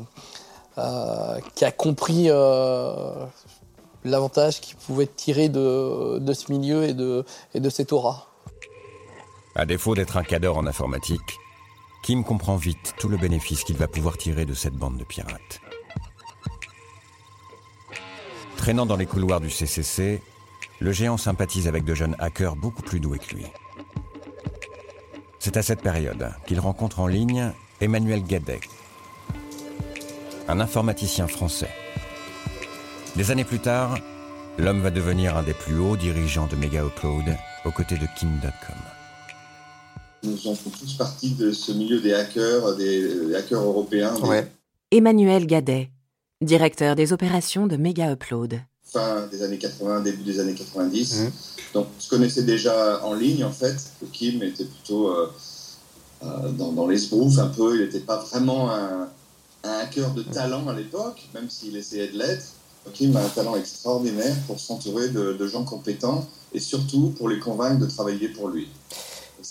euh, 0.78 1.38
qui 1.54 1.64
a 1.64 1.72
compris 1.72 2.26
euh, 2.28 3.26
l'avantage 4.04 4.60
qu'il 4.60 4.76
pouvait 4.76 5.06
tirer 5.06 5.48
de, 5.48 6.18
de, 6.18 6.32
ce 6.32 6.50
milieu 6.50 6.84
et 6.84 6.94
de, 6.94 7.24
et 7.54 7.60
de 7.60 7.70
cette 7.70 7.92
aura. 7.92 8.28
À 9.54 9.66
défaut 9.66 9.94
d'être 9.94 10.16
un 10.16 10.24
cadre 10.24 10.56
en 10.56 10.66
informatique, 10.66 11.38
Kim 12.02 12.24
comprend 12.24 12.56
vite 12.56 12.94
tout 12.98 13.08
le 13.08 13.16
bénéfice 13.16 13.62
qu'il 13.62 13.76
va 13.76 13.86
pouvoir 13.86 14.18
tirer 14.18 14.44
de 14.44 14.54
cette 14.54 14.74
bande 14.74 14.98
de 14.98 15.04
pirates. 15.04 15.60
Traînant 18.56 18.86
dans 18.86 18.96
les 18.96 19.06
couloirs 19.06 19.40
du 19.40 19.50
CCC, 19.50 20.20
le 20.80 20.92
géant 20.92 21.16
sympathise 21.16 21.68
avec 21.68 21.84
de 21.84 21.94
jeunes 21.94 22.16
hackers 22.18 22.56
beaucoup 22.56 22.82
plus 22.82 22.98
doués 22.98 23.20
que 23.20 23.36
lui. 23.36 23.46
C'est 25.38 25.56
à 25.56 25.62
cette 25.62 25.82
période 25.82 26.32
qu'il 26.46 26.58
rencontre 26.58 26.98
en 27.00 27.06
ligne 27.06 27.52
Emmanuel 27.80 28.24
Gadet, 28.24 28.60
un 30.48 30.60
informaticien 30.60 31.28
français. 31.28 31.70
Des 33.14 33.30
années 33.30 33.44
plus 33.44 33.60
tard, 33.60 33.96
l'homme 34.58 34.80
va 34.80 34.90
devenir 34.90 35.36
un 35.36 35.42
des 35.42 35.54
plus 35.54 35.78
hauts 35.78 35.96
dirigeants 35.96 36.46
de 36.46 36.56
Mega 36.56 36.84
Upload 36.84 37.36
aux 37.64 37.70
côtés 37.70 37.96
de 37.96 38.06
Kim.com. 38.16 38.91
Nous 40.24 40.36
faisons 40.36 40.54
tous 40.54 40.94
partie 40.94 41.30
de 41.30 41.50
ce 41.50 41.72
milieu 41.72 42.00
des 42.00 42.14
hackers, 42.14 42.76
des, 42.76 43.34
hackers 43.34 43.62
européens. 43.62 44.14
Emmanuel 44.92 45.46
Gadet, 45.46 45.90
directeur 46.40 46.94
des 46.94 47.12
opérations 47.12 47.66
de 47.66 47.76
Mega 47.76 48.12
Upload. 48.12 48.60
Fin 48.84 49.26
des 49.26 49.42
années 49.42 49.58
80, 49.58 50.00
début 50.02 50.22
des 50.22 50.38
années 50.38 50.54
90. 50.54 51.24
Donc, 51.74 51.88
je 51.98 52.08
connaissais 52.08 52.44
déjà 52.44 53.04
en 53.04 53.14
ligne, 53.14 53.42
en 53.42 53.50
fait. 53.50 53.76
Kim 54.12 54.42
était 54.42 54.66
plutôt 54.66 55.08
euh, 55.08 55.32
euh, 56.22 56.52
dans, 56.52 56.70
dans 56.70 56.86
l'esbrouf 56.86 57.38
un 57.38 57.48
peu. 57.48 57.74
Il 57.74 57.82
n'était 57.82 58.00
pas 58.00 58.18
vraiment 58.18 58.70
un, 58.70 59.08
hacker 59.64 60.12
de 60.14 60.22
talent 60.22 60.68
à 60.68 60.74
l'époque, 60.74 61.28
même 61.34 61.50
s'il 61.50 61.76
essayait 61.76 62.08
de 62.08 62.18
l'être. 62.18 62.46
Kim 62.92 63.16
a 63.16 63.24
un 63.24 63.28
talent 63.28 63.56
extraordinaire 63.56 64.36
pour 64.46 64.60
s'entourer 64.60 65.08
de, 65.08 65.46
gens 65.46 65.64
compétents 65.64 66.28
et 66.52 66.60
surtout 66.60 67.14
pour 67.16 67.28
les 67.28 67.38
convaincre 67.38 67.80
de 67.80 67.86
travailler 67.86 68.28
pour 68.28 68.48
lui. 68.48 68.68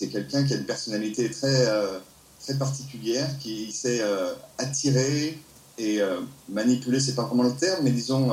C'est 0.02 0.08
quelqu'un 0.08 0.44
qui 0.44 0.56
a 0.56 0.58
une 0.58 0.66
personnalité 0.66 1.30
très, 1.30 1.68
euh, 1.68 2.00
très 2.44 2.56
particulière, 2.58 3.30
qui 3.40 3.72
sait 3.72 4.02
attirer 4.58 5.38
et 5.78 6.00
manipuler, 6.50 7.00
c'est 7.00 7.14
pas 7.14 7.24
vraiment 7.24 7.44
le 7.44 7.54
terme, 7.54 7.84
mais 7.84 7.92
disons 7.92 8.32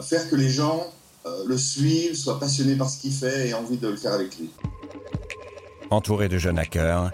faire 0.00 0.28
que 0.30 0.36
les 0.36 0.48
gens 0.48 0.86
euh, 1.26 1.42
le 1.44 1.58
suivre, 1.58 2.14
soit 2.14 2.38
passionné 2.38 2.76
par 2.76 2.88
ce 2.88 3.00
qu'il 3.00 3.12
fait 3.12 3.48
et 3.48 3.54
envie 3.54 3.78
de 3.78 3.88
le 3.88 3.96
faire 3.96 4.12
avec 4.12 4.38
lui. 4.38 4.48
Entouré 5.90 6.28
de 6.28 6.38
jeunes 6.38 6.58
hackers, 6.58 7.10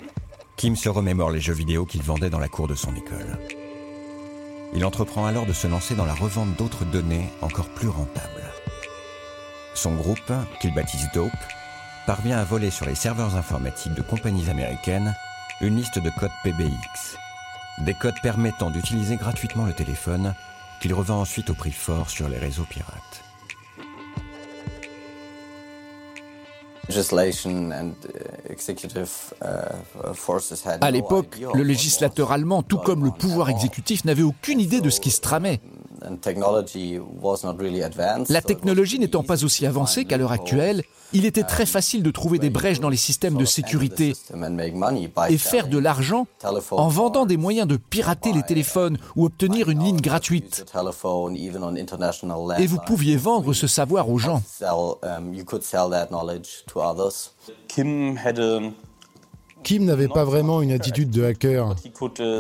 Kim 0.57 0.77
se 0.77 0.91
remémore 0.91 1.31
les 1.31 1.41
jeux 1.41 1.55
vidéo 1.55 1.87
qu'il 1.87 2.03
vendait 2.03 2.29
dans 2.29 2.39
la 2.39 2.49
cour 2.49 2.69
de 2.69 2.75
son 2.75 2.95
école. 2.95 3.39
Il 4.75 4.85
entreprend 4.85 5.25
alors 5.25 5.47
de 5.47 5.53
se 5.55 5.67
lancer 5.67 5.95
dans 5.95 6.05
la 6.05 6.15
revente 6.15 6.57
d'autres 6.59 6.85
données 6.85 7.31
encore 7.41 7.69
plus 7.71 7.89
rentables. 7.89 8.53
Son 9.75 9.95
groupe, 9.95 10.33
qu'il 10.61 10.75
baptise 10.75 11.09
Dope, 11.15 11.31
parvient 12.07 12.39
à 12.39 12.45
voler 12.45 12.71
sur 12.71 12.87
les 12.87 12.95
serveurs 12.95 13.37
informatiques 13.37 13.95
de 13.95 14.03
compagnies 14.03 14.51
américaines 14.51 15.15
une 15.61 15.77
liste 15.77 15.99
de 15.99 16.11
codes 16.11 16.31
PBX, 16.43 17.17
des 17.79 17.95
codes 17.95 18.21
permettant 18.23 18.71
d'utiliser 18.71 19.17
gratuitement 19.17 19.65
le 19.65 19.73
téléphone 19.73 20.35
qu'il 20.81 20.93
revend 20.93 21.21
ensuite 21.21 21.51
au 21.51 21.55
prix 21.55 21.71
fort 21.71 22.11
sur 22.11 22.29
les 22.29 22.39
réseaux 22.39 22.65
pirates. 22.65 23.23
Uh, 26.91 26.95
à 30.81 30.91
l'époque, 30.91 31.41
le 31.55 31.63
législateur 31.63 32.33
allemand, 32.33 32.63
tout 32.63 32.79
comme 32.79 33.05
le 33.05 33.13
pouvoir 33.13 33.49
exécutif, 33.49 34.05
n'avait 34.05 34.23
aucune 34.23 34.61
idée 34.61 34.81
de 34.81 34.91
ce 34.91 35.01
qui 35.01 35.11
se 35.11 35.21
tramait. 35.21 35.61
La 38.29 38.43
technologie 38.43 38.99
n'étant 38.99 39.23
pas 39.23 39.45
aussi 39.45 39.67
avancée 39.67 40.05
qu'à 40.05 40.17
l'heure 40.17 40.33
actuelle, 40.33 40.83
il 41.13 41.27
était 41.27 41.43
très 41.43 41.67
facile 41.67 42.03
de 42.03 42.11
trouver 42.11 42.39
des 42.39 42.51
brèches 42.51 42.81
dans 42.81 42.89
les 42.89 42.97
systèmes 42.97 43.37
de 43.37 43.45
sécurité 43.45 44.15
et 45.29 45.39
faire 45.39 45.69
de 45.69 45.79
l'argent 45.79 46.27
en 46.71 46.89
vendant 46.89 47.27
des 47.27 47.37
moyens 47.37 47.69
de 47.69 47.77
pirater 47.77 48.33
les 48.33 48.43
téléphones 48.43 48.99
ou 49.17 49.27
obtenir 49.27 49.69
une 49.69 49.83
ligne 49.83 50.01
gratuite. 50.01 50.65
Et 52.59 52.67
vous 52.67 52.79
pouviez 52.79 53.17
vendre 53.17 53.53
ce 53.53 53.67
savoir 53.67 54.09
aux 54.09 54.19
gens. 54.19 54.43
Kim 57.69 58.19
Kim 59.63 59.85
n'avait 59.85 60.09
pas 60.09 60.25
vraiment 60.25 60.63
une 60.63 60.73
attitude 60.73 61.11
de 61.11 61.25
hacker, 61.25 61.75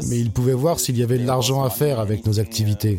mais 0.08 0.18
il 0.18 0.30
pouvait 0.30 0.52
voir 0.52 0.80
s'il 0.80 0.98
y 0.98 1.02
avait 1.02 1.18
de 1.18 1.26
l'argent 1.26 1.62
à 1.62 1.70
faire 1.70 2.00
avec 2.00 2.26
nos 2.26 2.40
activités. 2.40 2.98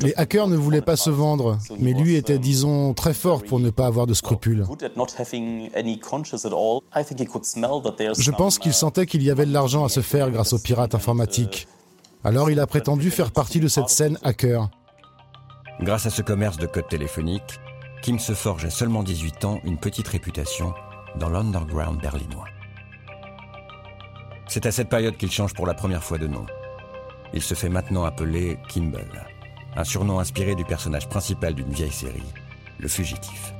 Les 0.00 0.14
hackers 0.16 0.48
ne 0.48 0.56
voulaient 0.56 0.82
pas 0.82 0.96
se 0.96 1.10
vendre, 1.10 1.58
mais 1.78 1.92
lui 1.92 2.16
était, 2.16 2.38
disons, 2.38 2.94
très 2.94 3.14
fort 3.14 3.42
pour 3.42 3.60
ne 3.60 3.70
pas 3.70 3.86
avoir 3.86 4.06
de 4.06 4.14
scrupules. 4.14 4.64
Je 8.18 8.30
pense 8.30 8.58
qu'il 8.58 8.74
sentait 8.74 9.06
qu'il 9.06 9.22
y 9.22 9.30
avait 9.30 9.46
de 9.46 9.52
l'argent 9.52 9.84
à 9.84 9.88
se 9.88 10.00
faire 10.00 10.30
grâce 10.30 10.52
aux 10.52 10.58
pirates 10.58 10.94
informatiques. 10.94 11.66
Alors 12.24 12.50
il 12.50 12.58
a 12.60 12.66
prétendu 12.66 13.10
faire 13.10 13.30
partie 13.32 13.60
de 13.60 13.68
cette 13.68 13.88
scène 13.88 14.18
hacker. 14.22 14.70
Grâce 15.80 16.06
à 16.06 16.10
ce 16.10 16.22
commerce 16.22 16.56
de 16.56 16.66
codes 16.66 16.88
téléphoniques, 16.88 17.60
Kim 18.02 18.18
se 18.18 18.32
forge 18.32 18.64
à 18.64 18.70
seulement 18.70 19.02
18 19.02 19.44
ans 19.44 19.60
une 19.64 19.78
petite 19.78 20.08
réputation 20.08 20.72
dans 21.16 21.28
l'underground 21.28 22.00
berlinois. 22.00 22.48
C'est 24.48 24.66
à 24.66 24.72
cette 24.72 24.88
période 24.88 25.16
qu'il 25.16 25.30
change 25.30 25.54
pour 25.54 25.66
la 25.66 25.74
première 25.74 26.02
fois 26.02 26.18
de 26.18 26.26
nom. 26.26 26.46
Il 27.32 27.42
se 27.42 27.54
fait 27.54 27.68
maintenant 27.68 28.04
appeler 28.04 28.58
Kimball, 28.68 29.26
un 29.76 29.84
surnom 29.84 30.18
inspiré 30.18 30.54
du 30.54 30.64
personnage 30.64 31.08
principal 31.08 31.54
d'une 31.54 31.72
vieille 31.72 31.92
série, 31.92 32.22
Le 32.78 32.88
Fugitif. 32.88 33.54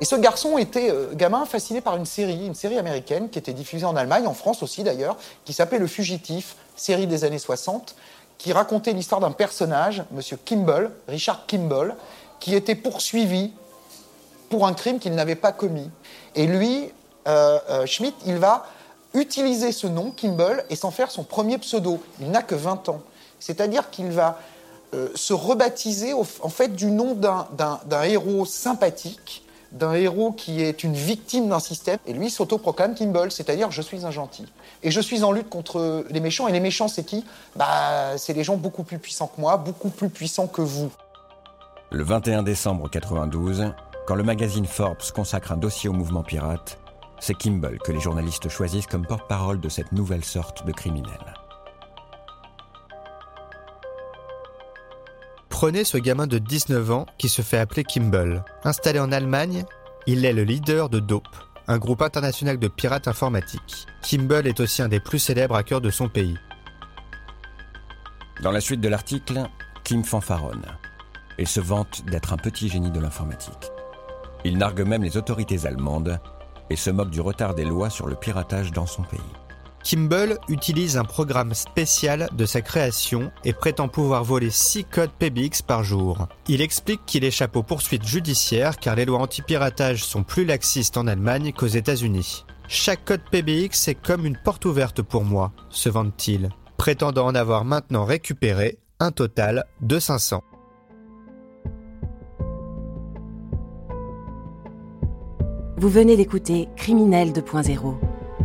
Et 0.00 0.04
ce 0.04 0.16
garçon 0.16 0.58
était 0.58 0.90
euh, 0.90 1.14
gamin 1.14 1.46
fasciné 1.46 1.80
par 1.80 1.96
une 1.96 2.04
série, 2.04 2.46
une 2.46 2.54
série 2.54 2.76
américaine 2.76 3.30
qui 3.30 3.38
était 3.38 3.54
diffusée 3.54 3.86
en 3.86 3.96
Allemagne, 3.96 4.26
en 4.26 4.34
France 4.34 4.62
aussi 4.62 4.82
d'ailleurs, 4.82 5.16
qui 5.44 5.54
s'appelait 5.54 5.78
Le 5.78 5.86
Fugitif, 5.86 6.56
série 6.76 7.06
des 7.06 7.24
années 7.24 7.38
60, 7.38 7.96
qui 8.36 8.52
racontait 8.52 8.92
l'histoire 8.92 9.20
d'un 9.20 9.32
personnage, 9.32 10.04
M. 10.14 10.20
Kimball, 10.44 10.90
Richard 11.08 11.46
Kimball, 11.46 11.96
qui 12.40 12.54
était 12.54 12.74
poursuivi 12.74 13.52
pour 14.48 14.66
un 14.66 14.74
crime 14.74 14.98
qu'il 14.98 15.14
n'avait 15.14 15.34
pas 15.34 15.52
commis. 15.52 15.90
Et 16.34 16.46
lui, 16.46 16.90
euh, 17.26 17.58
euh, 17.70 17.86
Schmidt, 17.86 18.16
il 18.26 18.36
va 18.36 18.66
utiliser 19.14 19.72
ce 19.72 19.86
nom, 19.86 20.10
Kimball, 20.10 20.64
et 20.70 20.76
s'en 20.76 20.90
faire 20.90 21.10
son 21.10 21.24
premier 21.24 21.58
pseudo. 21.58 22.00
Il 22.20 22.30
n'a 22.30 22.42
que 22.42 22.54
20 22.54 22.88
ans. 22.88 23.00
C'est-à-dire 23.40 23.90
qu'il 23.90 24.10
va 24.10 24.38
euh, 24.94 25.08
se 25.14 25.32
rebaptiser 25.32 26.12
en 26.12 26.24
fait 26.24 26.74
du 26.74 26.86
nom 26.86 27.14
d'un 27.14 28.02
héros 28.02 28.44
sympathique, 28.44 29.44
d'un 29.72 29.94
héros 29.94 30.32
qui 30.32 30.62
est 30.62 30.84
une 30.84 30.94
victime 30.94 31.48
d'un 31.48 31.58
système, 31.58 31.98
et 32.06 32.12
lui 32.12 32.30
s'autoproclame 32.30 32.94
Kimball, 32.94 33.32
c'est-à-dire 33.32 33.70
je 33.70 33.82
suis 33.82 34.06
un 34.06 34.10
gentil. 34.10 34.46
Et 34.82 34.90
je 34.90 35.00
suis 35.00 35.24
en 35.24 35.32
lutte 35.32 35.48
contre 35.48 36.04
les 36.10 36.20
méchants, 36.20 36.46
et 36.46 36.52
les 36.52 36.60
méchants 36.60 36.88
c'est 36.88 37.04
qui? 37.04 37.24
Bah 37.56 38.16
c'est 38.16 38.32
les 38.32 38.44
gens 38.44 38.56
beaucoup 38.56 38.84
plus 38.84 38.98
puissants 38.98 39.26
que 39.26 39.40
moi, 39.40 39.56
beaucoup 39.56 39.90
plus 39.90 40.08
puissants 40.08 40.46
que 40.46 40.62
vous. 40.62 40.90
Le 41.90 42.04
21 42.04 42.42
décembre 42.42 42.88
92, 42.88 43.72
quand 44.06 44.14
le 44.14 44.22
magazine 44.22 44.66
Forbes 44.66 45.10
consacre 45.14 45.52
un 45.52 45.56
dossier 45.56 45.88
au 45.88 45.92
mouvement 45.92 46.22
pirate, 46.22 46.78
c'est 47.18 47.34
Kimball 47.34 47.78
que 47.78 47.90
les 47.90 48.00
journalistes 48.00 48.48
choisissent 48.48 48.86
comme 48.86 49.04
porte-parole 49.04 49.60
de 49.60 49.68
cette 49.68 49.90
nouvelle 49.90 50.24
sorte 50.24 50.64
de 50.64 50.72
criminel. 50.72 51.34
Prenez 55.48 55.84
ce 55.84 55.98
gamin 55.98 56.26
de 56.26 56.38
19 56.38 56.90
ans 56.92 57.06
qui 57.18 57.28
se 57.28 57.42
fait 57.42 57.58
appeler 57.58 57.82
Kimball. 57.82 58.44
Installé 58.62 59.00
en 59.00 59.10
Allemagne, 59.10 59.64
il 60.06 60.24
est 60.24 60.32
le 60.32 60.44
leader 60.44 60.88
de 60.88 61.00
Dope, 61.00 61.24
un 61.66 61.78
groupe 61.78 62.02
international 62.02 62.58
de 62.58 62.68
pirates 62.68 63.08
informatiques. 63.08 63.86
Kimball 64.02 64.46
est 64.46 64.60
aussi 64.60 64.82
un 64.82 64.88
des 64.88 65.00
plus 65.00 65.18
célèbres 65.18 65.56
hackers 65.56 65.80
de 65.80 65.90
son 65.90 66.08
pays. 66.08 66.36
Dans 68.42 68.52
la 68.52 68.60
suite 68.60 68.82
de 68.82 68.88
l'article, 68.88 69.48
Kim 69.82 70.04
fanfaronne 70.04 70.66
et 71.38 71.46
se 71.46 71.60
vante 71.60 72.04
d'être 72.06 72.32
un 72.32 72.36
petit 72.36 72.68
génie 72.68 72.90
de 72.90 73.00
l'informatique. 73.00 73.72
Il 74.46 74.58
nargue 74.58 74.86
même 74.86 75.02
les 75.02 75.16
autorités 75.16 75.66
allemandes 75.66 76.20
et 76.70 76.76
se 76.76 76.90
moque 76.90 77.10
du 77.10 77.20
retard 77.20 77.56
des 77.56 77.64
lois 77.64 77.90
sur 77.90 78.06
le 78.06 78.14
piratage 78.14 78.70
dans 78.70 78.86
son 78.86 79.02
pays. 79.02 79.18
Kimball 79.82 80.38
utilise 80.48 80.96
un 80.96 81.04
programme 81.04 81.52
spécial 81.52 82.28
de 82.32 82.46
sa 82.46 82.60
création 82.60 83.32
et 83.44 83.52
prétend 83.52 83.88
pouvoir 83.88 84.22
voler 84.22 84.50
6 84.50 84.84
codes 84.84 85.10
PBX 85.18 85.62
par 85.66 85.82
jour. 85.82 86.28
Il 86.46 86.60
explique 86.60 87.04
qu'il 87.06 87.24
échappe 87.24 87.56
aux 87.56 87.64
poursuites 87.64 88.06
judiciaires 88.06 88.78
car 88.78 88.94
les 88.94 89.04
lois 89.04 89.18
anti-piratage 89.18 90.04
sont 90.04 90.22
plus 90.22 90.44
laxistes 90.44 90.96
en 90.96 91.08
Allemagne 91.08 91.52
qu'aux 91.52 91.66
États-Unis. 91.66 92.44
Chaque 92.68 93.04
code 93.04 93.22
PBX 93.28 93.88
est 93.88 94.00
comme 94.00 94.26
une 94.26 94.38
porte 94.44 94.64
ouverte 94.64 95.02
pour 95.02 95.24
moi, 95.24 95.50
se 95.70 95.88
vante-t-il, 95.88 96.50
prétendant 96.76 97.26
en 97.26 97.34
avoir 97.34 97.64
maintenant 97.64 98.04
récupéré 98.04 98.78
un 99.00 99.10
total 99.10 99.64
de 99.80 99.98
500. 99.98 100.42
Vous 105.78 105.90
venez 105.90 106.16
d'écouter 106.16 106.68
Criminel 106.76 107.32
2.0 107.32 107.96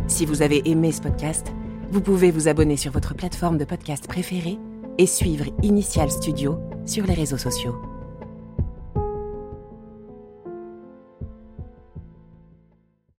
si 0.08 0.26
vous 0.26 0.42
avez 0.42 0.68
aimé 0.68 0.92
ce 0.92 1.00
podcast, 1.00 1.52
vous 1.90 2.02
pouvez 2.02 2.30
vous 2.30 2.48
abonner 2.48 2.76
sur 2.76 2.92
votre 2.92 3.14
plateforme 3.14 3.56
de 3.56 3.64
podcast 3.64 4.06
préférée 4.06 4.58
et 4.98 5.06
suivre 5.06 5.46
Initial 5.62 6.10
Studio 6.10 6.58
sur 6.84 7.06
les 7.06 7.14
réseaux 7.14 7.38
sociaux. 7.38 7.76